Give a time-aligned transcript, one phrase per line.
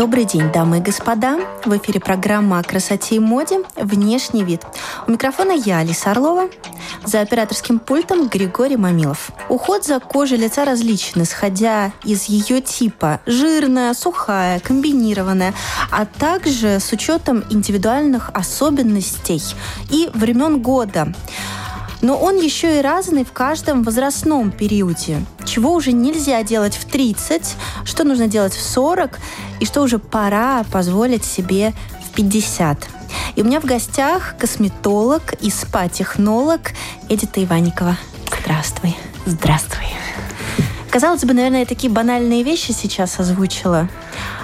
[0.00, 1.38] Добрый день, дамы и господа.
[1.62, 4.62] В эфире программа о красоте и моде «Внешний вид».
[5.06, 6.48] У микрофона я, Алиса Орлова.
[7.04, 9.30] За операторским пультом Григорий Мамилов.
[9.50, 15.52] Уход за кожей лица различен, исходя из ее типа– жирная, сухая, комбинированная,
[15.90, 19.42] а также с учетом индивидуальных особенностей
[19.90, 21.12] и времен года.
[22.02, 25.24] Но он еще и разный в каждом возрастном периоде.
[25.44, 29.18] Чего уже нельзя делать в 30, что нужно делать в 40,
[29.60, 31.74] и что уже пора позволить себе
[32.06, 32.88] в 50.
[33.36, 36.72] И у меня в гостях косметолог и спа-технолог
[37.08, 37.96] Эдита Иванникова.
[38.40, 38.96] Здравствуй.
[39.26, 39.86] Здравствуй.
[40.90, 43.88] Казалось бы, наверное, такие банальные вещи сейчас озвучила.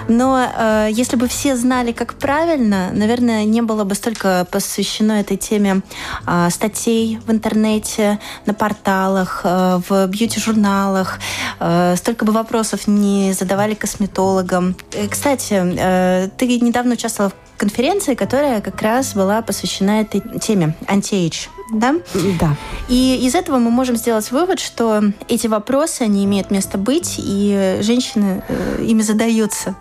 [0.07, 5.37] Но э, если бы все знали, как правильно, наверное, не было бы столько посвящено этой
[5.37, 5.81] теме
[6.25, 11.19] э, статей в интернете, на порталах, э, в бьюти-журналах.
[11.59, 14.75] Э, столько бы вопросов не задавали косметологам.
[14.93, 20.75] Э, кстати, э, ты недавно участвовала в конференции, которая как раз была посвящена этой теме
[20.87, 21.95] anti-age да?
[22.39, 22.55] Да.
[22.87, 27.79] И из этого мы можем сделать вывод, что эти вопросы, они имеют место быть, и
[27.81, 29.75] женщины э, ими задаются.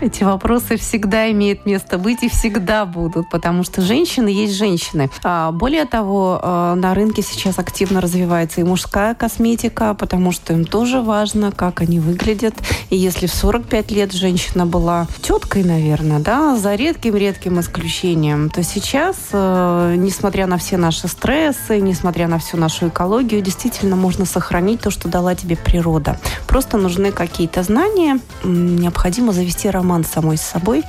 [0.00, 5.08] Эти вопросы всегда имеют место быть и всегда будут, потому что женщины есть женщины.
[5.24, 10.66] А, более того, а, на рынке сейчас активно развивается и мужская косметика, потому что им
[10.66, 12.54] тоже важно, как они выглядят.
[12.90, 19.16] И если в 45 лет женщина была теткой, наверное, да, за редким-редким исключением, то сейчас,
[19.32, 24.90] а, несмотря на все наши стрессы, несмотря на всю нашу экологию, действительно можно сохранить то,
[24.90, 26.18] что дала тебе природа.
[26.46, 30.82] Просто нужны какие-то знания, необходимо завести роман роман с самой собой,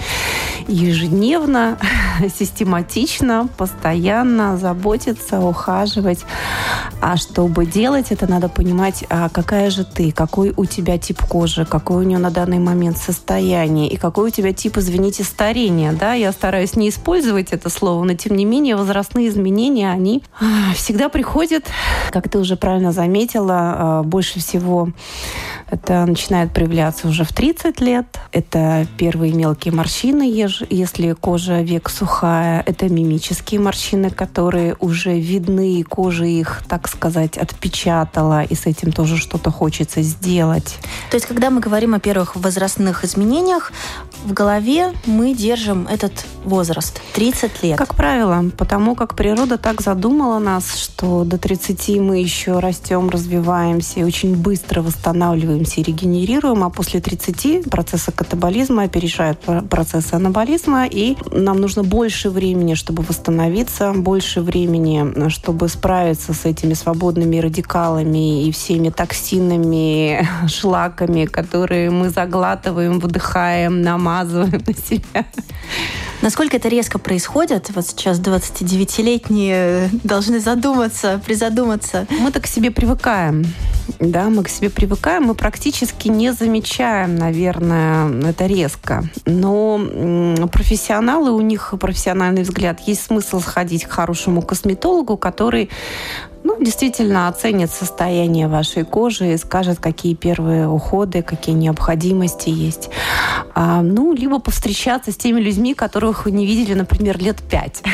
[0.68, 1.78] ежедневно,
[2.40, 6.26] систематично, постоянно заботиться, ухаживать.
[7.00, 11.66] А чтобы делать это, надо понимать, а какая же ты, какой у тебя тип кожи,
[11.66, 15.94] какой у нее на данный момент состояние и какой у тебя тип, извините, старения.
[15.94, 16.14] Да?
[16.14, 21.10] Я стараюсь не использовать это слово, но тем не менее возрастные изменения, они а, всегда
[21.10, 21.66] приходят,
[22.10, 24.90] как ты уже правильно заметила, а, больше всего
[25.70, 28.20] это начинает проявляться уже в 30 лет.
[28.32, 30.24] Это первые мелкие морщины,
[30.70, 32.64] если кожа век сухая.
[32.66, 39.18] Это мимические морщины, которые уже видны, кожа их, так сказать, отпечатала, и с этим тоже
[39.18, 40.78] что-то хочется сделать.
[41.10, 43.72] То есть, когда мы говорим о первых возрастных изменениях,
[44.26, 47.78] в голове мы держим этот возраст 30 лет.
[47.78, 54.00] Как правило, потому как природа так задумала нас, что до 30 мы еще растем, развиваемся
[54.00, 61.16] и очень быстро восстанавливаемся и регенерируем, а после 30 процессы катаболизма опережают процессы анаболизма, и
[61.32, 68.52] нам нужно больше времени, чтобы восстановиться, больше времени, чтобы справиться с этими свободными радикалами и
[68.52, 75.26] всеми токсинами, шлаками, которые мы заглатываем, выдыхаем, намазываем на себя.
[76.22, 77.70] Насколько это резко происходит?
[77.76, 82.08] Вот сейчас 29-летние должны задуматься, призадуматься.
[82.20, 83.46] Мы так к себе привыкаем.
[84.00, 89.04] Да, мы к себе привыкаем, мы практически не замечаем, наверное, это резко.
[89.26, 89.80] Но
[90.52, 95.70] профессионалы, у них профессиональный взгляд, есть смысл сходить к хорошему косметологу, который
[96.48, 102.90] ну, действительно оценит состояние вашей кожи и скажет, какие первые уходы, какие необходимости есть.
[103.54, 107.84] А, ну, либо повстречаться с теми людьми, которых вы не видели, например, лет пять.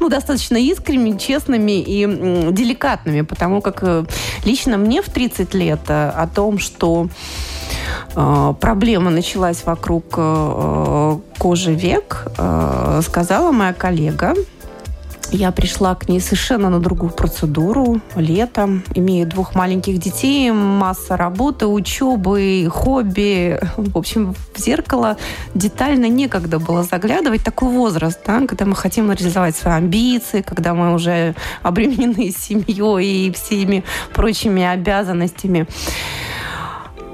[0.00, 2.06] Ну, достаточно искренними, честными и
[2.52, 4.04] деликатными, потому как э,
[4.44, 7.08] лично мне в 30 лет э, о том, что
[8.14, 10.18] э, проблема началась вокруг
[11.38, 12.26] кожи век,
[13.02, 14.34] сказала моя коллега,
[15.32, 18.84] я пришла к ней совершенно на другую процедуру летом.
[18.94, 23.58] Имею двух маленьких детей, масса работы, учебы, хобби.
[23.76, 25.16] В общем, в зеркало
[25.54, 27.42] детально некогда было заглядывать.
[27.42, 33.32] Такой возраст, да, когда мы хотим реализовать свои амбиции, когда мы уже обременены семьей и
[33.32, 35.66] всеми прочими обязанностями.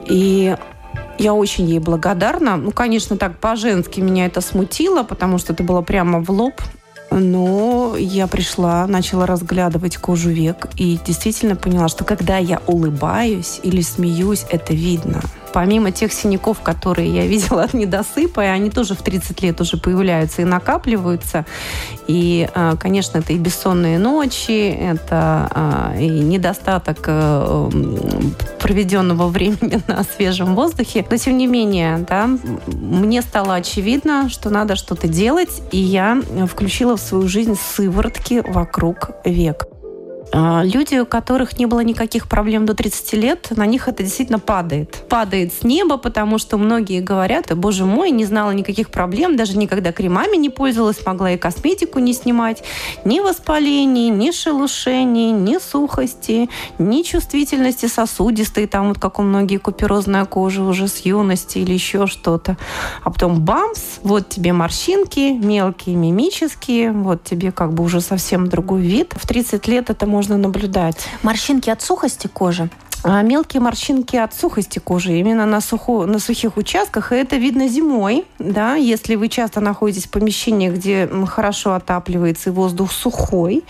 [0.07, 0.57] И
[1.19, 2.57] я очень ей благодарна.
[2.57, 6.61] Ну, конечно, так по-женски меня это смутило, потому что это было прямо в лоб.
[7.11, 13.81] Но я пришла, начала разглядывать кожу век и действительно поняла, что когда я улыбаюсь или
[13.81, 15.23] смеюсь, это видно.
[15.53, 19.77] Помимо тех синяков, которые я видела от недосыпа, и они тоже в 30 лет уже
[19.77, 21.45] появляются и накапливаются.
[22.07, 27.71] И, э, конечно, это и бессонные ночи, это э, и недостаток э,
[28.61, 31.05] проведенного времени на свежем воздухе.
[31.11, 32.29] Но, тем не менее, да,
[32.67, 39.11] мне стало очевидно, что надо что-то делать, и я включила в свою жизнь сыворотки вокруг
[39.25, 39.67] век.
[40.31, 44.39] А, люди, у которых не было никаких проблем до 30 лет, на них это действительно
[44.39, 45.05] падает.
[45.09, 49.93] Падает с неба, потому что многие говорят, боже мой, не знала никаких проблем, даже никогда
[49.93, 52.63] кремами не пользовалась, могла и косметику не снимать.
[53.05, 60.27] Ни воспалений, ни шелушений, ни сухости, ни чувствительности сосудистой, там вот как у многих куперозная
[60.27, 62.59] кожа уже с юности или еще что-то.
[63.03, 68.83] А потом бамс, вот тебе морщинки, мелкие, мимические, вот тебе как бы уже совсем другой
[68.83, 69.15] вид.
[69.17, 71.07] В 30 лет это может можно наблюдать.
[71.23, 72.69] Морщинки от сухости кожи?
[73.05, 77.13] А мелкие морщинки от сухости кожи именно на, сухо, на сухих участках.
[77.13, 82.53] И это видно зимой, да, если вы часто находитесь в помещении, где хорошо отапливается и
[82.53, 83.65] воздух сухой.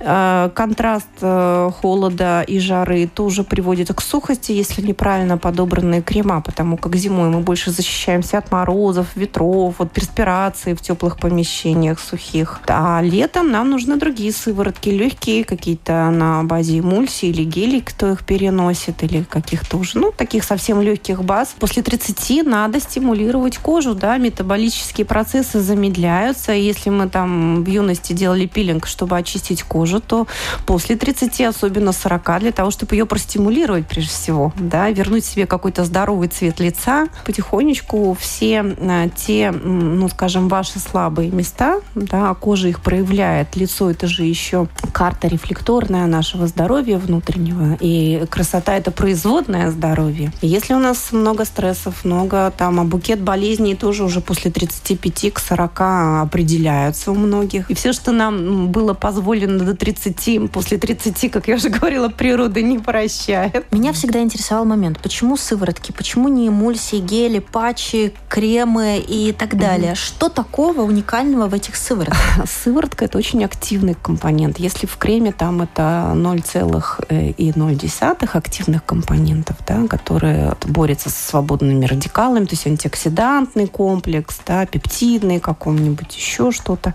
[0.00, 6.76] Э, контраст э, холода и жары тоже приводит к сухости, если неправильно подобранные крема, потому
[6.76, 12.60] как зимой мы больше защищаемся от морозов, ветров, от перспирации в теплых помещениях сухих.
[12.66, 18.24] А летом нам нужны другие сыворотки, легкие, какие-то на базе эмульсии или гелей, кто их
[18.50, 21.54] носит или каких-то уже, ну, таких совсем легких баз.
[21.58, 26.52] После 30 надо стимулировать кожу, да, метаболические процессы замедляются.
[26.52, 30.26] Если мы там в юности делали пилинг, чтобы очистить кожу, то
[30.66, 35.84] после 30, особенно 40, для того, чтобы ее простимулировать прежде всего, да, вернуть себе какой-то
[35.84, 42.80] здоровый цвет лица, потихонечку все э, те, ну, скажем, ваши слабые места, да, кожа их
[42.80, 50.32] проявляет, лицо это же еще карта рефлекторная нашего здоровья внутреннего, и красота– это производное здоровье.
[50.40, 55.34] И если у нас много стрессов, много там, а букет болезней тоже уже после 35
[55.34, 55.80] к 40
[56.22, 57.70] определяются у многих.
[57.70, 62.62] И все, что нам было позволено до 30, после 30, как я уже говорила, природа
[62.62, 63.70] не прощает.
[63.72, 69.92] Меня всегда интересовал момент, почему сыворотки, почему не эмульсии, гели, патчи, кремы и так далее.
[69.92, 70.16] Mm-hmm.
[70.16, 72.48] Что такого уникального в этих сыворотках?
[72.48, 74.58] Сыворотка– это очень активный компонент.
[74.58, 82.44] Если в креме там это 0,0 всех активных компонентов, да, которые борются со свободными радикалами,
[82.44, 86.94] то есть антиоксидантный комплекс, да, пептидный каком-нибудь, еще что-то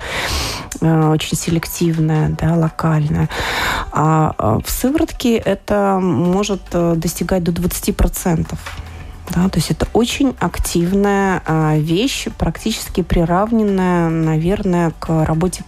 [0.82, 3.30] э, очень селективное, да, локальное.
[3.92, 8.58] А, а в сыворотке это может э, достигать до 20%.
[9.32, 15.64] Да, то есть это очень активная а, вещь, практически приравненная, наверное, к работе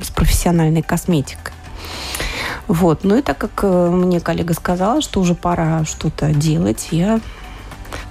[0.00, 1.52] с профессиональной косметикой.
[2.70, 3.02] Вот.
[3.02, 7.18] Ну и так как э, мне коллега сказала, что уже пора что-то делать, я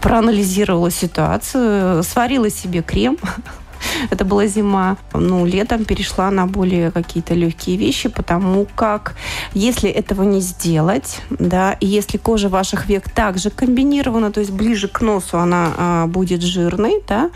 [0.01, 3.17] проанализировала ситуацию, сварила себе крем
[4.09, 4.97] Это была зима.
[5.13, 9.15] Ну, летом перешла на более какие-то легкие вещи, потому как
[9.53, 14.87] если этого не сделать, да, и если кожа ваших век также комбинирована, то есть ближе
[14.87, 17.29] к носу она а, будет жирной, да,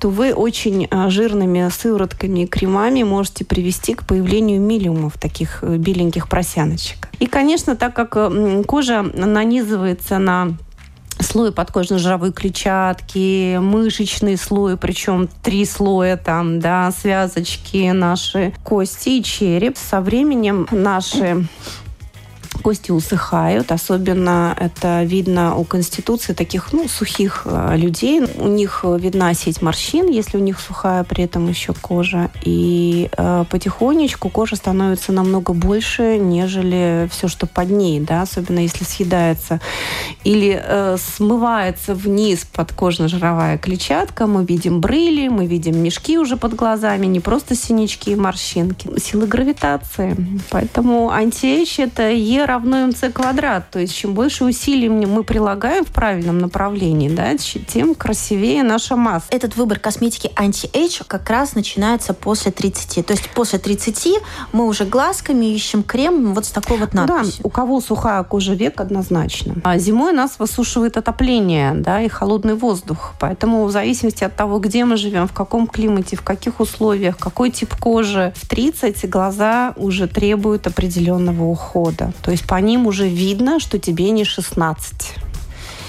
[0.00, 5.76] то вы очень а, жирными сыворотками и кремами можете привести к появлению миллиумов таких э,
[5.76, 7.08] беленьких просяночек.
[7.18, 8.16] И, конечно, так как
[8.66, 10.56] кожа нанизывается на
[11.22, 19.76] слой подкожно-жировой клетчатки, мышечный слой, причем три слоя там, да, связочки, наши кости и череп.
[19.76, 21.46] Со временем наши
[22.60, 28.22] кости усыхают, особенно это видно у конституции таких, ну, сухих э, людей.
[28.38, 32.30] У них видна сеть морщин, если у них сухая при этом еще кожа.
[32.44, 38.84] И э, потихонечку кожа становится намного больше, нежели все, что под ней, да, особенно если
[38.84, 39.60] съедается
[40.24, 47.06] или э, смывается вниз подкожно-жировая клетчатка, мы видим брыли, мы видим мешки уже под глазами,
[47.06, 48.88] не просто синячки и морщинки.
[48.98, 50.16] Силы гравитации.
[50.50, 53.70] Поэтому anti-age– это Е равно МЦ квадрат.
[53.70, 59.26] То есть чем больше усилий мы прилагаем в правильном направлении, да, тем красивее наша масса.
[59.30, 63.06] Этот выбор косметики anti-age как раз начинается после 30.
[63.06, 64.08] То есть после 30
[64.52, 67.42] мы уже глазками ищем крем вот с такой вот надписью.
[67.42, 69.56] Да, у кого сухая кожа век однозначно.
[69.64, 73.14] А зимой нас высушивает отопление, да, и холодный воздух.
[73.20, 77.50] Поэтому в зависимости от того, где мы живем, в каком климате, в каких условиях, какой
[77.50, 82.12] тип кожи, в 30 глаза уже требуют определенного ухода.
[82.22, 85.14] То есть есть по ним уже видно, что тебе не 16.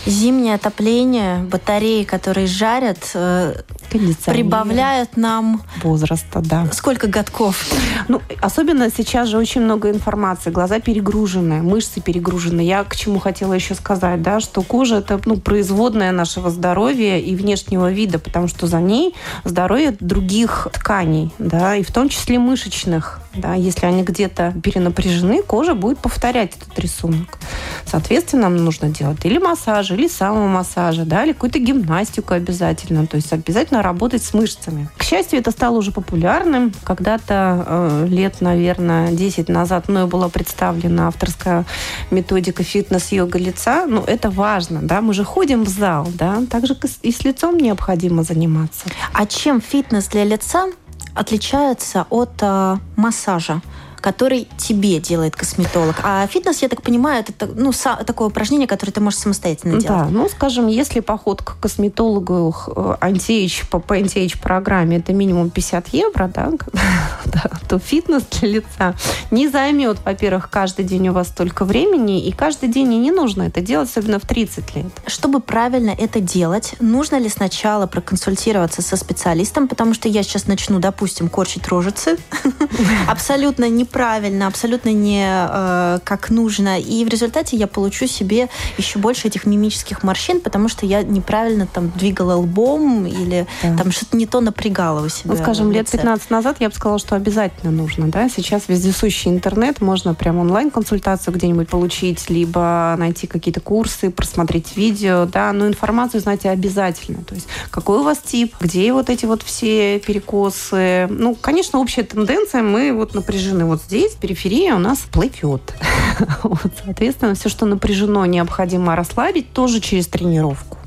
[0.05, 3.53] Зимнее отопление, батареи, которые жарят, э,
[3.91, 6.67] прибавляют нам возраста, да.
[6.71, 7.63] Сколько годков?
[8.07, 12.61] Ну, особенно сейчас же очень много информации, глаза перегружены, мышцы перегружены.
[12.61, 17.35] Я к чему хотела еще сказать, да, что кожа это ну, производная нашего здоровья и
[17.35, 23.20] внешнего вида, потому что за ней здоровье других тканей, да, и в том числе мышечных.
[23.35, 27.37] Да, если они где-то перенапряжены, кожа будет повторять этот рисунок.
[27.85, 33.07] Соответственно, нам нужно делать или массаж, или самомассажа, да, или какую-то гимнастику обязательно.
[33.07, 34.89] То есть обязательно работать с мышцами.
[34.97, 36.73] К счастью, это стало уже популярным.
[36.83, 41.65] Когда-то э, лет, наверное, 10 назад мной была представлена авторская
[42.11, 43.85] методика фитнес-йога лица.
[43.87, 48.23] Ну, это важно, да, мы же ходим в зал, да, также и с лицом необходимо
[48.23, 48.85] заниматься.
[49.13, 50.67] А чем фитнес для лица
[51.15, 53.61] отличается от э, массажа?
[54.01, 55.95] Который тебе делает косметолог.
[56.03, 57.71] А фитнес, я так понимаю, это ну,
[58.05, 59.87] такое упражнение, которое ты можешь самостоятельно делать.
[59.87, 62.53] Да, ну, скажем, если поход к косметологу
[62.99, 66.51] антиэйдж по, по антиэйдж программе это минимум 50 евро, да,
[67.25, 68.95] да, то фитнес для лица
[69.29, 73.43] не займет, во-первых, каждый день у вас столько времени, и каждый день и не нужно
[73.43, 74.85] это делать, особенно в 30 лет.
[75.05, 80.79] Чтобы правильно это делать, нужно ли сначала проконсультироваться со специалистом, потому что я сейчас начну,
[80.79, 82.17] допустим, корчить рожицы,
[83.07, 86.79] абсолютно не неправильно, абсолютно не э, как нужно.
[86.79, 88.47] И в результате я получу себе
[88.77, 93.75] еще больше этих мимических морщин, потому что я неправильно там двигала лбом или да.
[93.75, 95.33] там что-то не то напрягала у себя.
[95.33, 98.07] Ну, скажем, лет 15 назад я бы сказала, что обязательно нужно.
[98.07, 98.29] Да?
[98.29, 105.51] Сейчас вездесущий интернет, можно прям онлайн-консультацию где-нибудь получить, либо найти какие-то курсы, просмотреть видео, да,
[105.53, 107.23] но информацию, знаете, обязательно.
[107.23, 111.07] То есть какой у вас тип, где вот эти вот все перекосы.
[111.09, 115.73] Ну, конечно, общая тенденция, мы вот напряжены вот здесь периферия у нас плывет.
[116.43, 120.77] вот, соответственно, все, что напряжено, необходимо расслабить тоже через тренировку.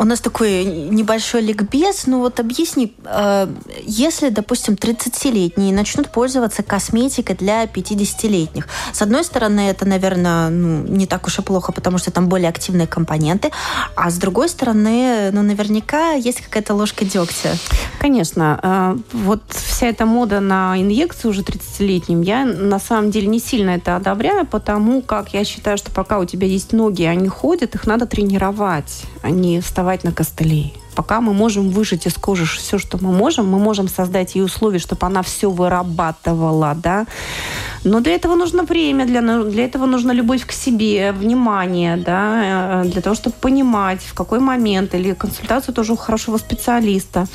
[0.00, 2.06] У нас такой небольшой ликбез.
[2.06, 3.48] Ну вот объясни, э,
[3.82, 11.06] если, допустим, 30-летние начнут пользоваться косметикой для 50-летних, с одной стороны, это, наверное, ну, не
[11.06, 13.50] так уж и плохо, потому что там более активные компоненты,
[13.96, 17.56] а с другой стороны, ну, наверняка есть какая-то ложка дегтя.
[18.00, 18.60] Конечно.
[18.62, 23.70] Э, вот вся эта мода на инъекцию уже 30-летним, я на самом деле не сильно
[23.70, 27.84] это одобряю, потому как я считаю, что пока у тебя есть ноги, они ходят, их
[27.84, 30.72] надо тренировать, а не вставать вставать на костыли.
[30.94, 34.78] Пока мы можем выжать из кожи все, что мы можем, мы можем создать ей условия,
[34.78, 37.06] чтобы она все вырабатывала, да,
[37.84, 42.88] но для этого нужно время, для, для этого нужна любовь к себе, внимание, да, э,
[42.88, 47.26] для того, чтобы понимать, в какой момент, или консультацию тоже у хорошего специалиста.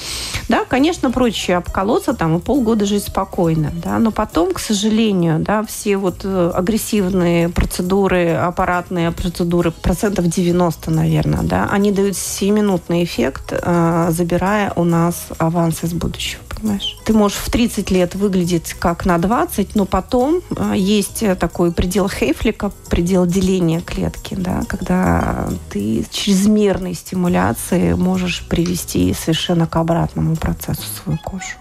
[0.50, 5.64] Да, конечно, проще обколоться там и полгода жить спокойно, да, но потом, к сожалению, да,
[5.64, 13.54] все вот э, агрессивные процедуры, аппаратные процедуры, процентов 90, наверное, да, они дают 7-минутный эффект,
[13.54, 16.98] э, забирая у нас аванс из будущего понимаешь?
[17.05, 22.10] Ты можешь в 30 лет выглядеть как на 20, но потом э, есть такой предел
[22.10, 30.83] Хейфлика, предел деления клетки, да, когда ты чрезмерной стимуляции можешь привести совершенно к обратному процессу
[31.03, 31.57] свою кожу.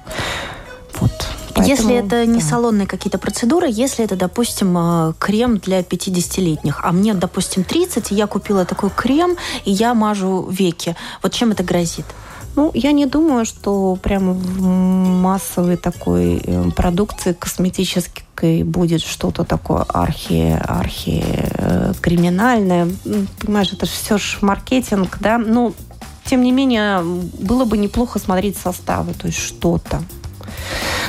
[1.01, 1.11] Вот.
[1.55, 2.47] Поэтому, если это не да.
[2.47, 8.15] салонные какие-то процедуры, если это, допустим, э, крем для 50-летних, а мне, допустим, 30, и
[8.15, 12.07] я купила такой крем, и я мажу веки, вот чем это грозит?
[12.55, 19.85] Ну, я не думаю, что прямо в массовой такой э, продукции косметической будет что-то такое
[19.89, 22.89] архи, архи э, криминальное.
[23.05, 25.39] Ну, понимаешь, это же все же маркетинг, да.
[25.39, 25.73] Ну,
[26.27, 30.03] тем не менее, было бы неплохо смотреть составы, то есть что-то.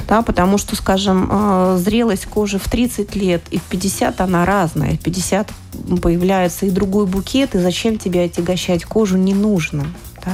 [0.07, 4.95] Да, потому что, скажем, э, зрелость кожи в 30 лет и в 50 она разная.
[4.95, 5.51] В 50
[6.01, 9.85] появляется и другой букет, и зачем тебе отягощать кожу не нужно.
[10.23, 10.33] Да?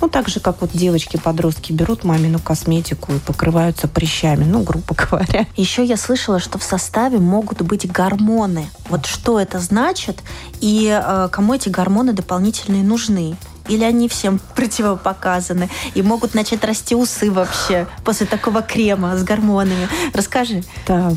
[0.00, 5.46] Ну, так же, как вот девочки-подростки берут мамину косметику и покрываются прыщами, ну, грубо говоря.
[5.56, 8.68] Еще я слышала, что в составе могут быть гормоны.
[8.88, 10.22] Вот что это значит
[10.60, 13.36] и э, кому эти гормоны дополнительные нужны?
[13.70, 19.88] Или они всем противопоказаны и могут начать расти усы вообще после такого крема с гормонами?
[20.12, 20.62] Расскажи.
[20.86, 21.12] Да,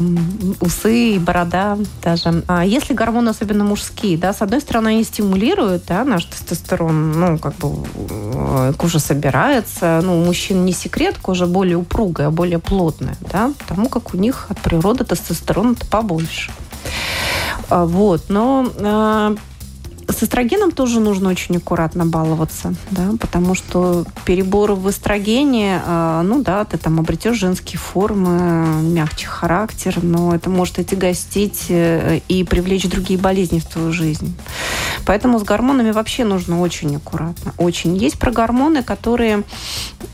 [0.62, 2.44] усы и борода даже.
[2.48, 7.38] А если гормоны, особенно мужские, да, с одной стороны, они стимулируют, да, наш тестостерон, ну,
[7.40, 13.18] как бы э, кожа собирается, ну, у мужчин не секрет, кожа более упругая, более плотная,
[13.32, 16.52] да, потому как у них от природы тестостерона-то побольше.
[17.70, 19.36] А, вот, но а,
[20.24, 26.42] с эстрогеном тоже нужно очень аккуратно баловаться, да, потому что перебор в эстрогене, э, ну
[26.42, 32.90] да, ты там обретешь женские формы, мягче характер, но это может отягостить э, и привлечь
[32.90, 34.34] другие болезни в твою жизнь.
[35.06, 37.98] Поэтому с гормонами вообще нужно очень аккуратно, очень.
[37.98, 39.44] Есть про гормоны, которые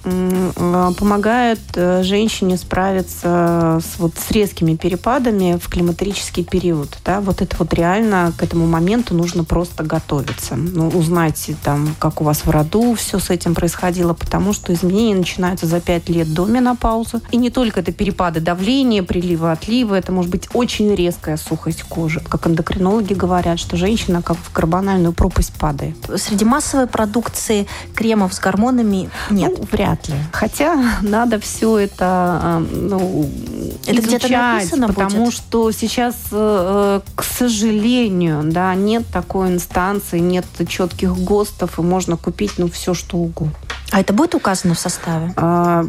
[0.09, 6.97] э, помогают э, женщине справиться с, вот, с резкими перепадами в климатерический период.
[7.05, 7.21] Да?
[7.21, 10.55] Вот это вот реально к этому моменту нужно просто готовиться.
[10.55, 15.15] Ну, узнать, там, как у вас в роду все с этим происходило, потому что изменения
[15.15, 17.21] начинаются за 5 лет до менопаузы.
[17.31, 22.21] И не только это перепады давления, прилива, отлива, это может быть очень резкая сухость кожи.
[22.21, 25.95] Как эндокринологи говорят, что женщина как в карбональную пропасть падает.
[26.17, 29.53] Среди массовой продукции кремов с гормонами нет.
[29.57, 30.15] Ну, вряд ли.
[30.31, 33.29] Хотя надо все это ну,
[33.85, 35.33] это написано потому будет?
[35.33, 42.53] что сейчас, э, к сожалению, да, нет такой инстанции, нет четких ГОСТов, и можно купить
[42.57, 43.53] ну, все, что угодно.
[43.91, 45.33] А это будет указано в составе?
[45.35, 45.83] А,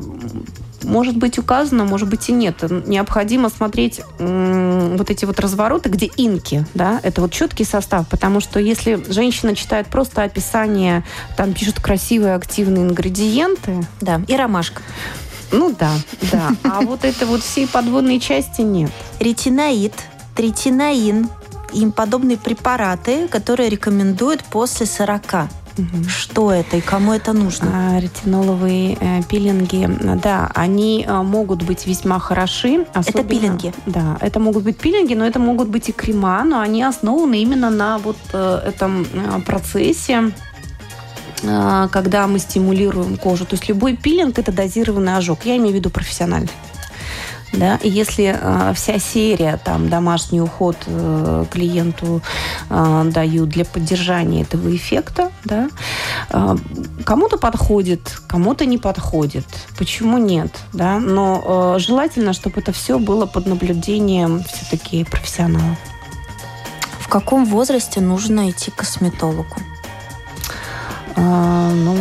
[0.84, 2.62] может быть указано, может быть и нет.
[2.86, 8.60] Необходимо смотреть вот эти вот развороты, где инки, да, это вот четкий состав, потому что
[8.60, 11.04] если женщина читает просто описание,
[11.36, 13.86] там пишут красивые активные ингредиенты.
[14.00, 14.82] Да, и ромашка.
[15.52, 15.90] Ну да,
[16.30, 16.50] да.
[16.62, 18.90] А вот это вот всей подводной части нет.
[19.18, 19.94] Ретиноид,
[20.36, 21.28] третинаин,
[21.72, 25.48] им подобные препараты, которые рекомендуют после 40.
[25.80, 26.04] Угу.
[26.08, 27.70] Что это и кому это нужно?
[27.72, 29.88] А, ретиноловые э, пилинги,
[30.22, 32.86] да, они э, могут быть весьма хороши.
[32.92, 33.72] Особенно, это пилинги?
[33.86, 37.70] Да, это могут быть пилинги, но это могут быть и крема, но они основаны именно
[37.70, 40.32] на вот э, этом э, процессе
[41.42, 43.46] э, когда мы стимулируем кожу.
[43.46, 45.44] То есть любой пилинг– это дозированный ожог.
[45.44, 46.50] Я имею в виду профессиональный.
[47.52, 47.76] Да?
[47.82, 52.22] И если э, вся серия, там, домашний уход э, клиенту
[52.68, 55.68] э, дают для поддержания этого эффекта, да,
[56.30, 56.56] э,
[57.04, 59.46] кому-то подходит, кому-то не подходит.
[59.76, 60.56] Почему нет?
[60.72, 60.98] Да?
[61.00, 65.78] Но э, желательно, чтобы это все было под наблюдением все-таки профессионалов.
[67.00, 69.56] В каком возрасте нужно идти к косметологу?
[71.16, 71.96] А, ну,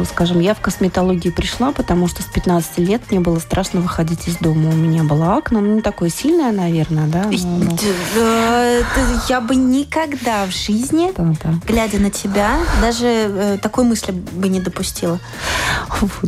[0.00, 4.28] э, скажем, я в косметологию пришла, потому что с 15 лет мне было страшно выходить
[4.28, 4.70] из дома.
[4.70, 7.24] У меня была акне, ну, не такое сильное, наверное, да.
[7.24, 7.76] Но,
[9.28, 11.54] Я бы никогда в жизни, да, да.
[11.66, 15.18] глядя на тебя, даже э, такой мысли бы не допустила.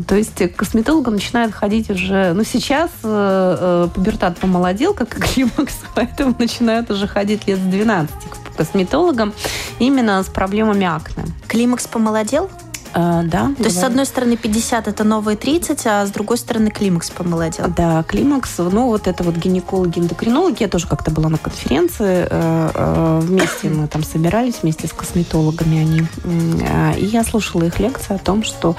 [0.07, 2.33] То есть к косметологам начинают ходить уже...
[2.33, 8.11] Ну, сейчас э, пубертат помолодел, как и климакс, поэтому начинают уже ходить лет с 12
[8.57, 9.33] косметологам
[9.79, 11.25] именно с проблемами акне.
[11.47, 12.51] Климакс помолодел?
[12.99, 13.53] А, да.
[13.59, 17.67] То есть, с одной стороны, 50 это новые 30, а с другой стороны, климакс помолодел.
[17.69, 20.63] Да, климакс, ну, вот это вот гинекологи, эндокринологи.
[20.63, 22.27] Я тоже как-то была на конференции.
[22.31, 26.97] Э, э, вместе мы там собирались, вместе с косметологами они.
[26.99, 28.77] И я слушала их лекции о том, что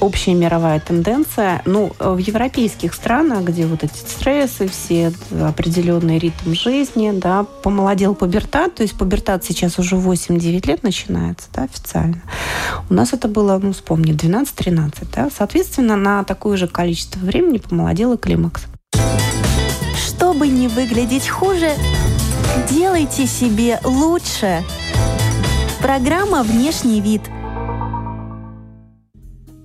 [0.00, 1.62] общая мировая тенденция.
[1.64, 5.12] Ну, в европейских странах, где вот эти стрессы, все
[5.42, 11.62] определенный ритм жизни, да, помолодел пубертат, то есть пубертат сейчас уже 8-9 лет начинается, да,
[11.62, 12.20] официально.
[12.90, 15.28] У нас это было, ну, вспомни, 12-13, да.
[15.34, 18.64] Соответственно, на такое же количество времени помолодел и климакс.
[19.96, 21.70] Чтобы не выглядеть хуже,
[22.70, 24.62] делайте себе лучше.
[25.80, 27.22] Программа «Внешний вид»–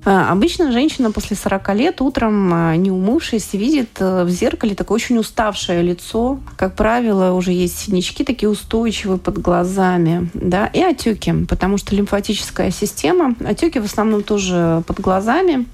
[0.05, 5.17] обычно женщина после 40 лет утром, а, не умывшись, видит э, в зеркале такое очень
[5.17, 6.39] уставшее лицо.
[6.55, 12.71] Как правило, уже есть синячки такие устойчивые под глазами, да, и отеки, потому что лимфатическая
[12.71, 15.65] система, отеки в основном тоже под глазами,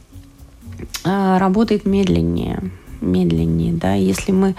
[1.03, 2.71] а, работает медленнее
[3.05, 3.93] медленнее, да.
[3.93, 4.55] Если мы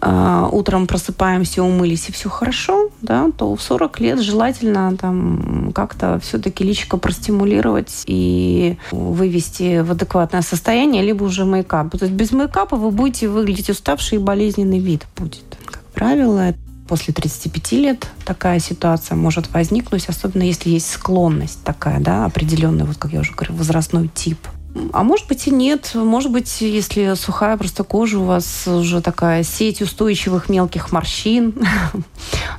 [0.00, 6.18] э, утром просыпаемся, умылись и все хорошо, да, то в 40 лет желательно там как-то
[6.20, 11.90] все-таки личико простимулировать и вывести в адекватное состояние, либо уже мейкап.
[11.90, 15.44] То есть без мейкапа вы будете выглядеть уставший и болезненный вид будет.
[15.66, 16.54] Как правило,
[16.90, 22.96] после 35 лет такая ситуация может возникнуть, особенно если есть склонность такая, да, определенный, вот
[22.96, 24.38] как я уже говорю, возрастной тип.
[24.92, 25.92] А может быть и нет.
[25.94, 31.54] Может быть, если сухая просто кожа, у вас уже такая сеть устойчивых мелких морщин.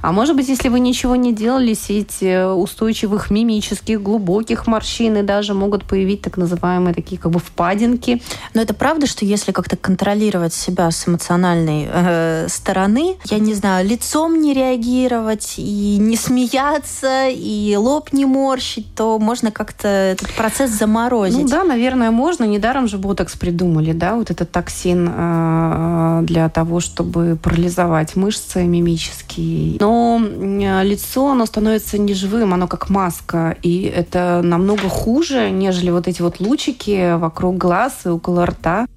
[0.02, 5.22] А может быть, если вы ничего не делали, сеть э, устойчивых мимических глубоких морщин и
[5.22, 8.20] даже могут появить так называемые такие как бы впадинки.
[8.56, 13.88] Но это правда, что если как-то контролировать себя с эмоциональной э, стороны, я не знаю,
[13.88, 20.72] лицом не реагировать и не смеяться, и лоб не морщить, то можно как-то этот процесс
[20.72, 21.44] заморозить.
[21.44, 22.44] Ну да, наверное, наверное, можно.
[22.44, 29.78] Недаром же ботокс придумали, да, вот этот токсин э, для того, чтобы парализовать мышцы мимические.
[29.80, 33.58] Но э, лицо, оно становится неживым, оно как маска.
[33.62, 38.88] И это намного хуже, нежели вот эти вот лучики вокруг глаз и около рта.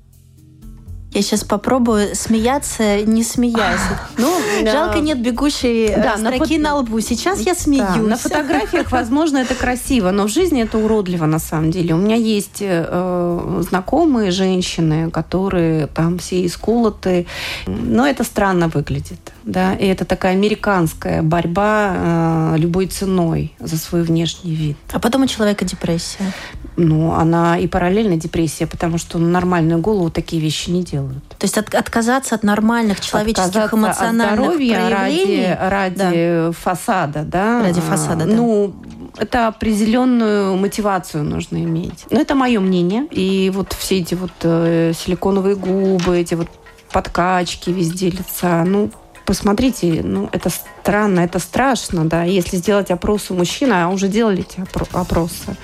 [1.14, 3.80] Я сейчас попробую смеяться, не смеясь.
[4.16, 4.32] Ну,
[4.64, 6.58] жалко нет бегущей э, да, строки на, фото...
[6.60, 7.00] на лбу.
[7.00, 7.84] Сейчас я смеюсь.
[7.86, 11.94] Да, на фотографиях, возможно, это красиво, но в жизни это уродливо на самом деле.
[11.94, 17.26] У меня есть э, знакомые женщины, которые там все исколоты,
[17.66, 19.32] но это странно выглядит.
[19.44, 24.76] Да, и это такая американская борьба э, любой ценой за свой внешний вид.
[24.92, 26.32] А потом у человека депрессия.
[26.76, 31.22] Ну, она и параллельно депрессия, потому что нормальную голову такие вещи не делают.
[31.38, 36.52] То есть от, отказаться от нормальных человеческих эмоциональных от проявлений ради, ради да.
[36.52, 37.62] фасада, да?
[37.62, 38.34] Ради фасада, да.
[38.34, 38.74] Ну,
[39.16, 42.06] это определенную мотивацию нужно иметь.
[42.10, 43.06] Но это мое мнение.
[43.10, 46.48] И вот все эти вот э, силиконовые губы, эти вот
[46.92, 48.90] подкачки везде лица, ну,
[49.24, 54.40] посмотрите, ну, это странно, это страшно, да, если сделать опрос у мужчин, а уже делали
[54.40, 55.56] эти опросы.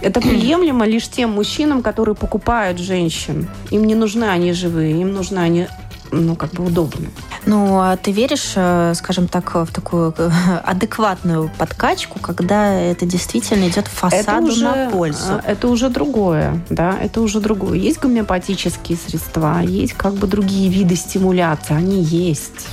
[0.00, 3.48] Это приемлемо лишь тем мужчинам, которые покупают женщин.
[3.70, 5.66] Им не нужны они живые, им нужны они
[6.12, 7.10] ну, как бы удобные.
[7.46, 10.30] Ну, а ты веришь, э, скажем так, в такую э,
[10.64, 15.34] адекватную подкачку, когда это действительно идет фасаду это уже, на пользу?
[15.34, 17.78] Э, это уже другое, да, это уже другое.
[17.78, 22.68] Есть гомеопатические средства, есть как бы другие виды стимуляции, они есть.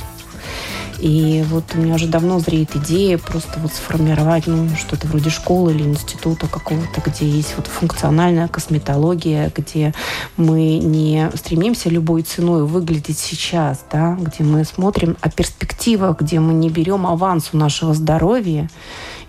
[1.00, 5.72] И вот у меня уже давно зреет идея просто вот сформировать ну, что-то вроде школы
[5.72, 9.94] или института какого-то, где есть вот функциональная косметология, где
[10.38, 16.54] мы не стремимся любой ценой выглядеть сейчас, да, где мы смотрим о перспективах, где мы
[16.54, 18.70] не берем аванс у нашего здоровья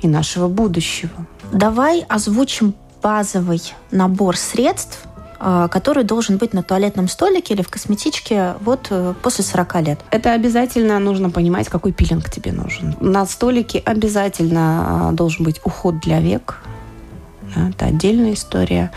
[0.00, 1.26] и нашего будущего.
[1.52, 5.07] Давай озвучим базовый набор средств,
[5.38, 10.00] который должен быть на туалетном столике или в косметичке вот э, после 40 лет.
[10.10, 12.96] Это обязательно нужно понимать, какой пилинг тебе нужен.
[13.00, 16.60] На столике обязательно а, должен быть уход для век,
[17.56, 18.90] это отдельная история.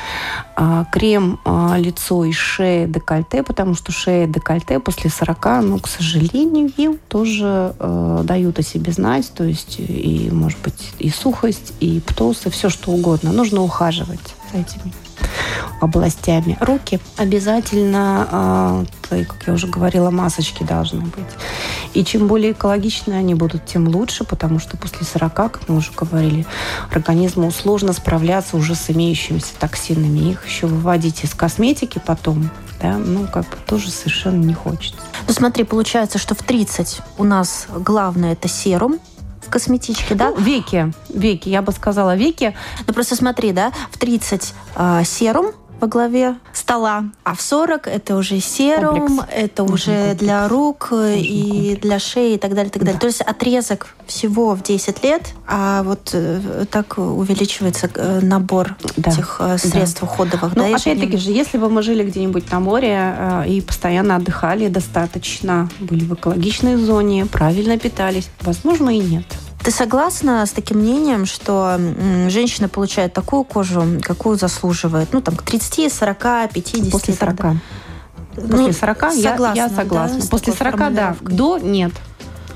[0.56, 1.40] А, крем
[1.78, 8.22] лицо и шея декольте, потому что шея декольте после 40, ну, к сожалению, тоже э,
[8.24, 9.32] дают о себе знать.
[9.34, 13.32] То есть и, может быть, и сухость, и птосы, все что угодно.
[13.32, 14.94] Нужно ухаживать этими
[15.82, 16.58] областями.
[16.62, 21.26] Руки обязательно, э, как я уже говорила, масочки должны быть.
[21.94, 25.92] И чем более экологичные они будут, тем лучше, потому что после 40, как мы уже
[25.92, 26.46] говорили,
[26.92, 30.32] организму сложно справляться уже с имеющимися токсинами.
[30.32, 32.50] Их еще выводить из косметики потом,
[32.82, 35.00] да, ну, как бы тоже совершенно не хочется.
[35.28, 39.00] Ну, смотри, получается, что в 30 у нас главное это серум,
[39.52, 40.32] косметичке, да?
[40.32, 42.56] Ну, веки, веки, я бы сказала веки.
[42.88, 45.52] Ну просто смотри, да, в 30 э, а, серум,
[45.82, 49.30] во главе стола, а в 40 это уже серум, комплекс.
[49.36, 50.20] это уже комплекс.
[50.20, 51.82] для рук Нужен и комплекс.
[51.82, 52.94] для шеи и так далее, так далее.
[52.94, 53.00] Да.
[53.00, 59.10] То есть отрезок всего в 10 лет, а вот э, так увеличивается э, набор да.
[59.12, 60.08] этих э, средств да.
[60.08, 60.56] уходовых.
[60.56, 64.68] Ну, да, опять-таки же, если бы мы жили где-нибудь на море э, и постоянно отдыхали
[64.68, 69.26] достаточно, были в экологичной зоне, правильно питались, возможно и нет.
[69.64, 71.80] Ты согласна с таким мнением, что
[72.30, 75.10] женщина получает такую кожу, какую заслуживает?
[75.14, 76.92] Ну, там, к 30, 40, 50.
[76.92, 77.38] После 40.
[78.36, 80.20] После ну, 40 я, согласна, я согласна.
[80.22, 81.16] Да, После 40, да.
[81.22, 81.92] До нет.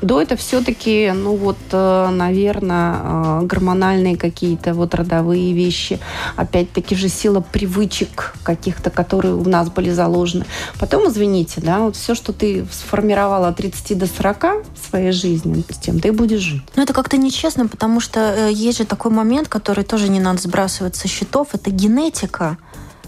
[0.05, 5.99] До это все-таки, ну вот, э, наверное, э, гормональные какие-то вот родовые вещи.
[6.35, 10.45] Опять-таки же сила привычек каких-то, которые у нас были заложены.
[10.79, 14.43] Потом, извините, да, вот все, что ты сформировала от 30 до 40
[14.75, 16.61] в своей жизни, с тем ты будешь жить.
[16.75, 20.39] Ну, это как-то нечестно, потому что э, есть же такой момент, который тоже не надо
[20.39, 22.59] сбрасывать со счетов, это генетика.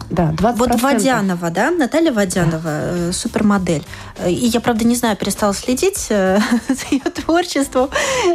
[0.09, 0.55] Да, 20%.
[0.57, 2.81] Вот Водянова, да, Наталья Водянова, да.
[2.83, 3.83] Э, супермодель.
[4.25, 7.89] И я, правда, не знаю, перестала следить э, за ее творчеством.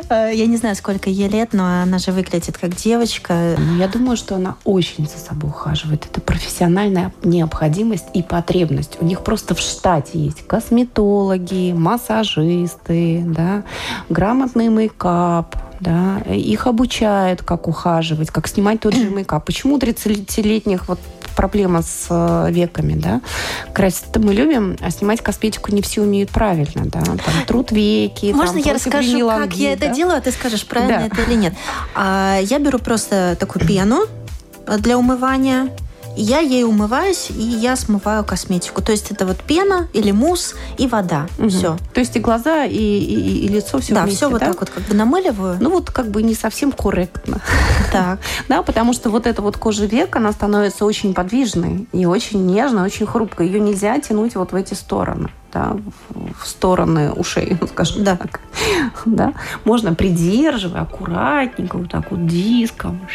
[0.08, 3.56] Э, я не знаю, сколько ей лет, но она же выглядит как девочка.
[3.58, 6.06] Ну, я думаю, что она очень за собой ухаживает.
[6.06, 8.98] Это профессиональная необходимость и потребность.
[9.00, 13.64] У них просто в штате есть косметологи, массажисты, да,
[14.08, 19.44] грамотный мейкап, да, их обучают, как ухаживать, как снимать тот же мейкап.
[19.44, 21.00] Почему 30-летних вот
[21.32, 23.20] проблема с э, веками, да.
[23.74, 27.02] Красить-то мы любим, а снимать косметику не все умеют правильно, да.
[27.02, 28.32] Там трут веки.
[28.32, 29.86] Можно там, я расскажу, как я да?
[29.86, 31.06] это делаю, а ты скажешь, правильно да.
[31.06, 31.54] это или нет?
[31.94, 34.06] А, я беру просто такую пену
[34.78, 35.68] для умывания,
[36.16, 38.82] я ей умываюсь, и я смываю косметику.
[38.82, 41.26] То есть это вот пена или мусс и вода.
[41.38, 41.48] Угу.
[41.48, 41.76] Все.
[41.94, 44.70] То есть и глаза, и, и, и лицо все да, вместе, все вот так вот
[44.70, 45.56] как бы намыливаю.
[45.60, 47.40] Ну вот как бы не совсем корректно.
[47.92, 48.20] Так.
[48.48, 52.84] да, потому что вот эта вот кожа век, она становится очень подвижной и очень нежной,
[52.84, 53.48] очень хрупкой.
[53.48, 55.76] Ее нельзя тянуть вот в эти стороны да,
[56.08, 58.16] в стороны ушей, скажем да.
[58.16, 58.40] так.
[59.04, 59.34] да?
[59.64, 63.06] Можно придерживая, аккуратненько, вот так вот диском.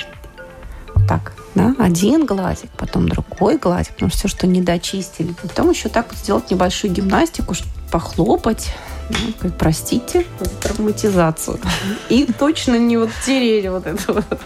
[0.94, 1.34] Вот так.
[1.56, 1.76] Да?
[1.80, 5.34] Один глазик, потом другой глазик, потому что все, что не дочистили.
[5.42, 7.56] Потом еще так вот сделать небольшую гимнастику,
[7.92, 8.72] похлопать,
[9.10, 11.60] ну, сказать, простите за травматизацию.
[12.10, 14.40] И точно не вот тереть вот это вот.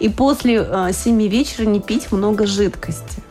[0.00, 3.22] И после а, семи вечера не пить много жидкости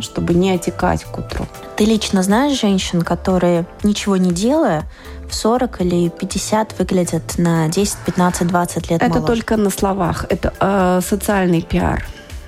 [0.00, 1.46] чтобы не отекать к утру.
[1.76, 4.88] Ты лично знаешь женщин, которые, ничего не делая,
[5.34, 9.26] 40 или 50 выглядят на 10, 15, 20 лет Это моложе?
[9.26, 10.26] только на словах.
[10.28, 12.04] Это э, социальный пиар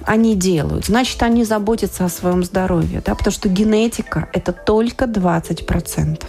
[0.06, 0.86] они делают.
[0.86, 6.22] Значит, они заботятся о своем здоровье, да, потому что генетика– это только 20%.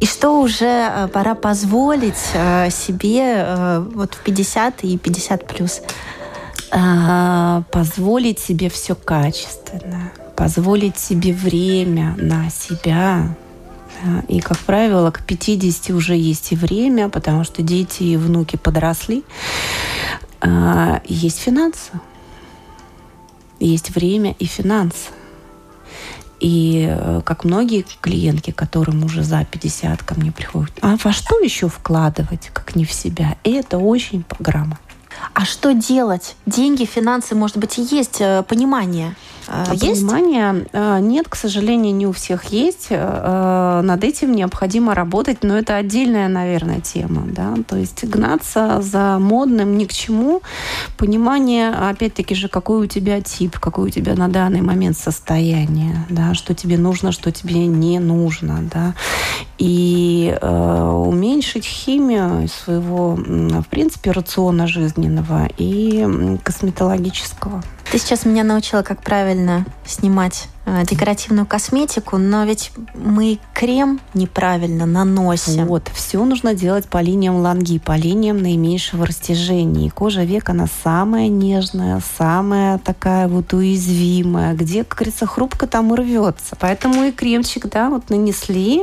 [0.00, 5.82] И что уже э, пора позволить э, себе э, вот в 50 и 50 плюс?
[6.70, 13.34] А, позволить себе все качественно, позволить себе время на себя.
[14.28, 19.24] И, как правило, к 50 уже есть и время, потому что дети и внуки подросли.
[20.40, 21.92] А, есть финансы.
[23.60, 25.10] Есть время и финансы.
[26.40, 31.40] И э, как многие клиентки, которым уже за 50 ко мне приходят, а во что
[31.40, 33.36] еще вкладывать, как не в себя?
[33.42, 34.78] И это очень грамотно.
[35.34, 36.36] А что делать?
[36.46, 39.16] Деньги, финансы, может быть, и есть э, понимание.
[39.48, 40.06] Э, а есть?
[40.06, 42.90] Понимания э, нет, к сожалению, не у всех есть.
[42.90, 47.22] Над этим необходимо работать, но это отдельная, наверное, тема.
[47.26, 47.54] Да?
[47.66, 50.42] То есть гнаться за модным ни к чему.
[50.96, 56.34] Понимание, опять-таки же, какой у тебя тип, какой у тебя на данный момент состояние, да?
[56.34, 58.60] что тебе нужно, что тебе не нужно.
[58.72, 58.94] Да?
[59.58, 67.62] И э, уменьшить химию своего, в принципе, рациона жизненного и косметологического.
[67.90, 74.84] Ты сейчас меня научила, как правильно снимать э, декоративную косметику, но ведь мы крем неправильно
[74.84, 75.66] наносим.
[75.66, 79.86] Вот, все нужно делать по линиям ланги, по линиям наименьшего растяжения.
[79.86, 84.52] И кожа век, она самая нежная, самая такая вот уязвимая.
[84.52, 86.56] Где, как говорится, хрупко там и рвется.
[86.60, 88.82] Поэтому и кремчик, да, вот нанесли,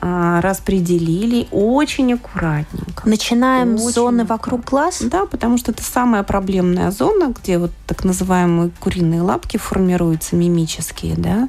[0.00, 3.08] а, распределили очень аккуратненько.
[3.08, 5.02] Начинаем очень с зоны вокруг глаз?
[5.02, 11.14] Да, потому что это самая проблемная зона, где вот так называемые куриные лапки формируются мимические,
[11.16, 11.48] да.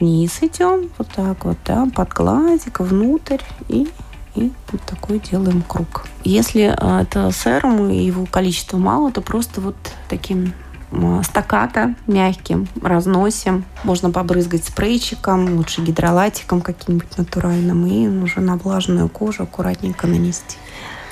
[0.00, 3.88] Вниз идем, вот так вот, да, под глазик, внутрь и
[4.34, 6.06] и вот такой делаем круг.
[6.22, 9.74] Если а, это серум и его количество мало, то просто вот
[10.08, 10.52] таким
[11.22, 13.64] стаката мягким разносим.
[13.84, 20.56] Можно побрызгать спрейчиком, лучше гидролатиком каким-нибудь натуральным и уже на влажную кожу аккуратненько нанести.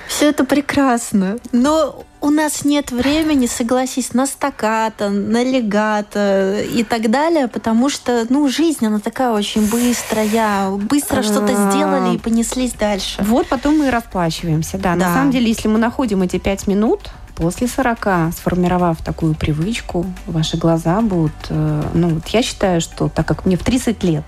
[0.08, 7.10] Все это прекрасно, но у нас нет времени, согласись, на стаката, на легато и так
[7.10, 13.22] далее, потому что, ну, жизнь, она такая очень быстрая, быстро что-то сделали и понеслись дальше.
[13.26, 14.94] Вот потом мы и расплачиваемся, да.
[14.94, 15.08] да.
[15.08, 20.56] На самом деле, если мы находим эти пять минут, После 40, сформировав такую привычку, ваши
[20.56, 21.34] глаза будут...
[21.50, 24.24] Э, ну, вот я считаю, что так как мне в 30 лет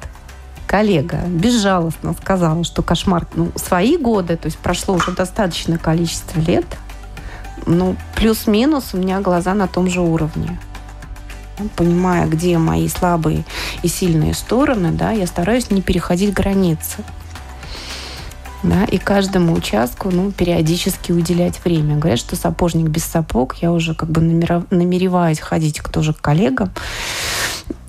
[0.67, 6.67] коллега безжалостно сказала, что кошмар, ну, свои годы, то есть прошло уже достаточное количество лет,
[7.65, 10.61] ну, плюс-минус у меня глаза на том же уровне.
[11.77, 13.45] Понимая, где мои слабые
[13.83, 17.03] и сильные стороны, да, я стараюсь не переходить границы
[18.63, 21.97] да, и каждому участку ну, периодически уделять время.
[21.97, 26.73] Говорят, что сапожник без сапог, я уже как бы намереваюсь ходить к тоже к коллегам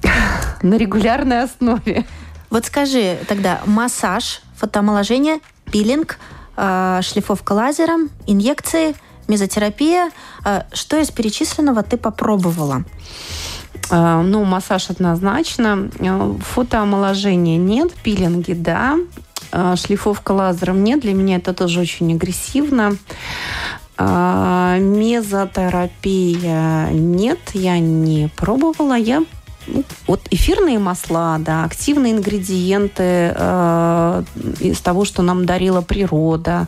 [0.62, 2.06] на регулярной основе.
[2.50, 5.40] Вот скажи тогда, массаж, фотоомоложение,
[5.72, 6.18] пилинг,
[6.58, 8.96] э, шлифовка лазером, инъекции,
[9.28, 10.12] мезотерапия.
[10.46, 12.84] Э, что из перечисленного ты попробовала?
[13.92, 15.90] Э, ну, массаж однозначно.
[16.54, 18.98] Фотоомоложения нет, пилинги, да.
[19.52, 22.98] А, шлифовка лазером нет, для меня это тоже очень агрессивно.
[23.98, 28.98] А, мезотерапия нет, я не пробовала.
[28.98, 29.24] Я
[30.08, 34.24] вот эфирные масла, да, активные ингредиенты э,
[34.60, 36.68] из того, что нам дарила природа,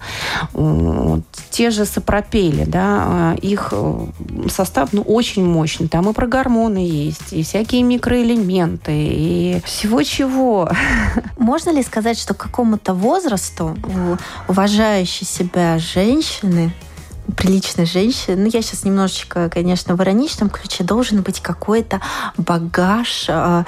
[0.54, 4.06] вот, те же сапропели, да, э, их э,
[4.50, 5.88] состав ну, очень мощный.
[5.88, 10.70] Там и про гормоны есть, и всякие микроэлементы, и всего чего.
[11.38, 16.72] Можно ли сказать, что к какому-то возрасту у уважающей себя женщины
[17.36, 22.02] приличной женщины, ну, я сейчас немножечко, конечно, в ироничном ключе, должен быть какой-то
[22.38, 23.64] багаж э,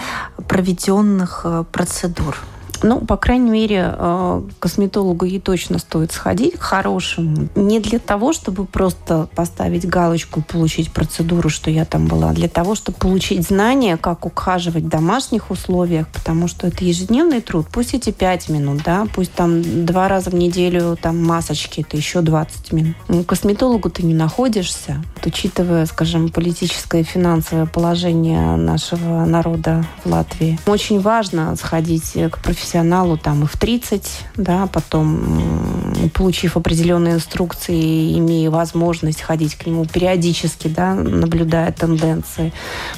[0.47, 2.37] проведенных э, процедур.
[2.83, 7.47] Ну, по крайней мере, э, к косметологу ей точно стоит сходить, к хорошему.
[7.55, 12.49] Не для того, чтобы просто поставить галочку, получить процедуру, что я там была, а для
[12.49, 17.67] того, чтобы получить знания, как ухаживать в домашних условиях, потому что это ежедневный труд.
[17.71, 22.19] Пусть эти 5 минут, да, пусть там два раза в неделю там масочки, это еще
[22.21, 22.95] 20 минут.
[23.07, 29.85] Ну, к косметологу ты не находишься, вот, учитывая, скажем, политическое и финансовое положение нашего народа
[30.03, 30.59] в Латвии.
[30.65, 38.17] Очень важно сходить к профессионалу профессионалу там и в 30, да, потом, получив определенные инструкции,
[38.17, 42.51] имея возможность ходить к нему периодически, да, наблюдая тенденции,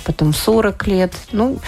[0.06, 1.60] потом 40 лет, ну,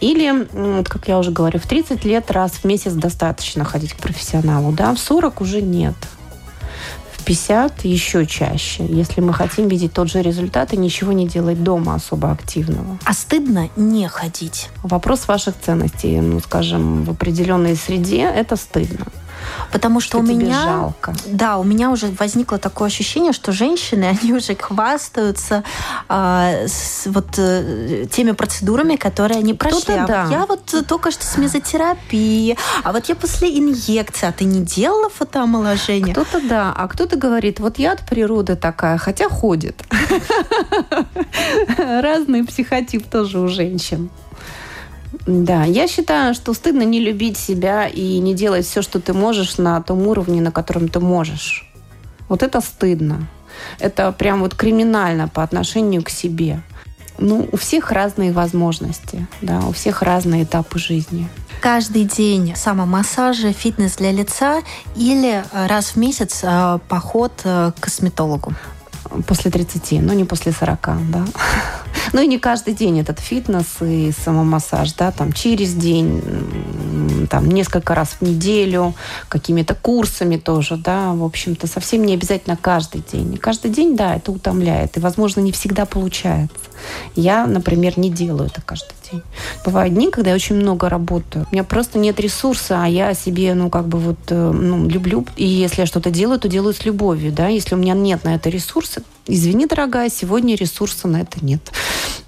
[0.00, 0.46] или,
[0.84, 4.94] как я уже говорю, в 30 лет раз в месяц достаточно ходить к профессионалу, да,
[4.94, 5.96] в 40 уже нет.
[7.26, 11.96] 50 еще чаще, если мы хотим видеть тот же результат и ничего не делать дома
[11.96, 12.98] особо активного.
[13.04, 14.70] А стыдно не ходить?
[14.84, 19.06] Вопрос ваших ценностей, ну, скажем, в определенной среде это стыдно.
[19.72, 20.62] Потому что, что у меня...
[20.62, 21.14] жалко.
[21.26, 25.64] Да, у меня уже возникло такое ощущение, что женщины, они уже хвастаются
[26.08, 29.94] а, с вот э, теми процедурами, которые они прошли.
[29.94, 30.28] А да.
[30.30, 35.08] Я вот только что с мезотерапией, а вот я после инъекции, а ты не делала
[35.08, 36.14] фотоомоложение?
[36.14, 39.84] Кто-то да, а кто-то говорит, вот я от природы такая, хотя ходит.
[41.78, 44.10] Разный психотип тоже у женщин.
[45.26, 49.58] Да, я считаю, что стыдно не любить себя и не делать все, что ты можешь
[49.58, 51.68] на том уровне, на котором ты можешь.
[52.28, 53.26] Вот это стыдно.
[53.80, 56.62] Это прям вот криминально по отношению к себе.
[57.18, 61.28] Ну, у всех разные возможности, да, у всех разные этапы жизни.
[61.60, 64.60] Каждый день самомассажи, фитнес для лица
[64.94, 68.52] или раз в месяц э, поход э, к косметологу?
[69.26, 71.24] После 30, но не после 40, да.
[72.12, 76.22] Ну и не каждый день этот фитнес и самомассаж, да, там через день,
[77.30, 78.94] там несколько раз в неделю,
[79.28, 83.34] какими-то курсами тоже, да, в общем-то, совсем не обязательно каждый день.
[83.34, 86.56] И каждый день, да, это утомляет, и, возможно, не всегда получается.
[87.14, 89.05] Я, например, не делаю это каждый день.
[89.64, 91.46] Бывают дни, когда я очень много работаю.
[91.50, 95.26] У меня просто нет ресурса, а я себе, ну, как бы вот, э, ну, люблю.
[95.36, 97.48] И если я что-то делаю, то делаю с любовью, да.
[97.48, 101.72] Если у меня нет на это ресурса, извини, дорогая, сегодня ресурса на это нет.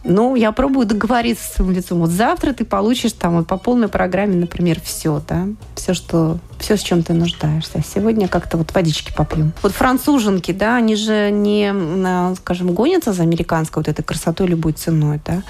[0.04, 2.00] Ну, я пробую договориться с своим лицом.
[2.00, 6.76] Вот завтра ты получишь там вот, по полной программе, например, все, да, все, что, все,
[6.76, 7.78] с чем ты нуждаешься.
[7.78, 9.52] А сегодня как-то вот водички попьем.
[9.62, 15.20] Вот француженки, да, они же не, скажем, гонятся за американской вот этой красотой любой ценой,
[15.24, 15.42] да.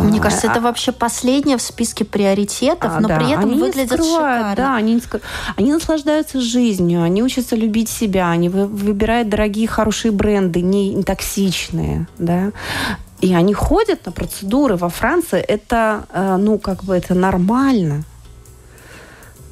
[0.00, 3.50] Мне а, кажется, это а, вообще последнее в списке приоритетов, а, но да, при этом
[3.50, 4.56] они выглядят скрывают, шикарно.
[4.56, 5.20] Да, они, не скры...
[5.56, 12.52] они наслаждаются жизнью, они учатся любить себя, они выбирают дорогие, хорошие бренды, не токсичные, да.
[13.22, 15.38] И они ходят на процедуры во Франции.
[15.38, 18.02] Это, э, ну, как бы это нормально.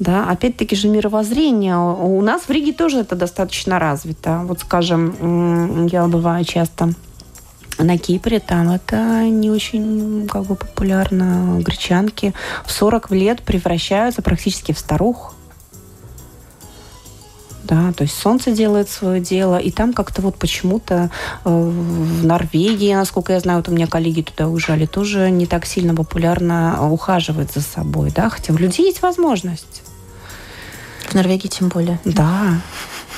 [0.01, 1.77] Да, опять-таки же мировоззрение.
[1.77, 4.41] У нас в Риге тоже это достаточно развито.
[4.45, 6.93] Вот, скажем, я бываю часто
[7.77, 11.59] на Кипре, там это не очень как бы популярно.
[11.61, 12.33] Гречанки
[12.65, 15.35] в 40 лет превращаются практически в старух
[17.63, 21.09] да, то есть солнце делает свое дело, и там как-то вот почему-то
[21.45, 25.65] э, в Норвегии, насколько я знаю, вот у меня коллеги туда уезжали, тоже не так
[25.65, 29.83] сильно популярно ухаживать за собой, да, хотя у людей есть возможность.
[31.11, 31.99] В Норвегии тем более.
[32.05, 32.61] Да,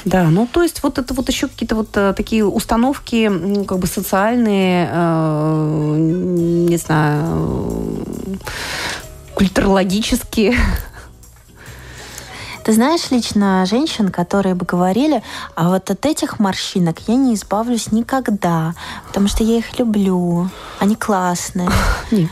[0.03, 3.77] да, ну то есть вот это вот еще какие-то вот э, такие установки, ну, как
[3.77, 8.03] бы социальные, э, не знаю,
[9.35, 10.57] культурологические,
[12.63, 15.21] ты знаешь лично женщин, которые бы говорили,
[15.53, 18.73] а вот от этих морщинок я не избавлюсь никогда,
[19.07, 21.69] потому что я их люблю, они классные.
[22.11, 22.31] Нет.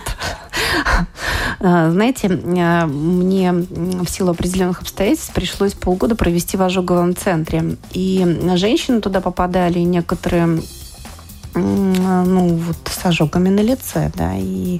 [1.63, 7.77] А, знаете, а, мне в силу определенных обстоятельств пришлось полгода провести в ожоговом центре.
[7.91, 10.61] И женщины туда попадали, некоторые
[11.53, 14.79] ну, вот с ожогами на лице, да, и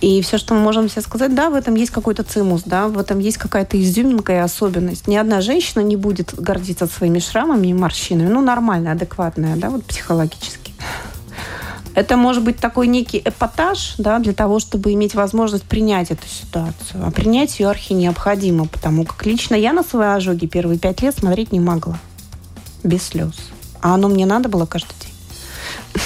[0.00, 2.98] и все, что мы можем себе сказать, да, в этом есть какой-то цимус, да, в
[2.98, 5.06] этом есть какая-то изюминка и особенность.
[5.06, 8.28] Ни одна женщина не будет гордиться своими шрамами и морщинами.
[8.28, 10.72] Ну, нормальная, адекватная, да, вот психологически.
[11.94, 17.06] Это может быть такой некий эпатаж, да, для того, чтобы иметь возможность принять эту ситуацию.
[17.06, 21.14] А принять ее архи необходимо, потому как лично я на свои ожоги первые пять лет
[21.14, 21.98] смотреть не могла.
[22.82, 23.34] Без слез.
[23.82, 25.12] А оно мне надо было каждый день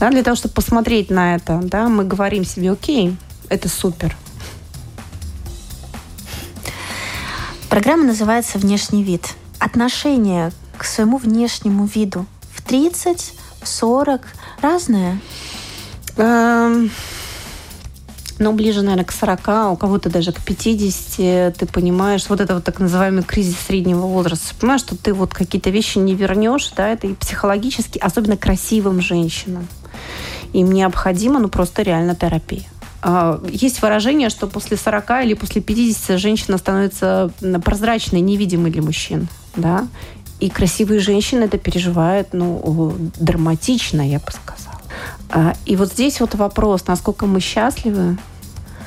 [0.00, 3.16] да, для того, чтобы посмотреть на это, да, мы говорим себе, окей,
[3.50, 4.16] это супер.
[7.68, 9.34] Программа называется «Внешний вид».
[9.58, 14.20] Отношение к своему внешнему виду в 30, в 40
[14.62, 15.20] разное?
[16.16, 16.90] Эм,
[18.38, 22.54] ну, ближе, наверное, к 40, а у кого-то даже к 50, ты понимаешь, вот это
[22.54, 24.54] вот так называемый кризис среднего возраста.
[24.58, 29.68] Понимаешь, что ты вот какие-то вещи не вернешь, да, это и психологически, особенно красивым женщинам.
[30.52, 32.64] Им необходимо, ну, просто реально терапия.
[33.02, 37.30] А, есть выражение, что после 40 или после 50 женщина становится
[37.64, 39.28] прозрачной, невидимой для мужчин.
[39.54, 39.86] Да?
[40.40, 44.80] И красивые женщины это переживают ну, драматично, я бы сказала.
[45.28, 48.16] А, и вот здесь вот вопрос, насколько мы счастливы,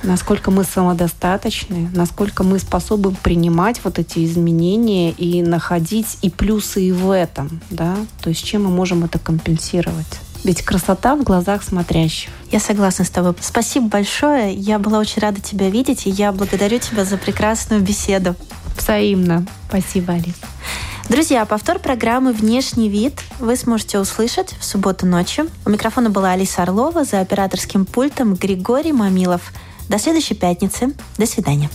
[0.04, 6.92] насколько мы самодостаточны, насколько мы способны принимать вот эти изменения и находить и плюсы и
[6.92, 10.20] в этом, да, то есть чем мы можем это компенсировать.
[10.44, 12.30] Ведь красота в глазах смотрящих.
[12.52, 13.34] Я согласна с тобой.
[13.40, 14.54] Спасибо большое.
[14.54, 18.36] Я была очень рада тебя видеть, и я благодарю тебя за прекрасную беседу.
[18.78, 19.46] Взаимно.
[19.70, 20.36] Спасибо, Алис.
[21.14, 25.48] Друзья, повтор программы «Внешний вид» вы сможете услышать в субботу ночью.
[25.64, 29.54] У микрофона была Алиса Орлова, за операторским пультом Григорий Мамилов.
[29.90, 30.92] До следующей пятницы.
[31.20, 31.70] До свидания.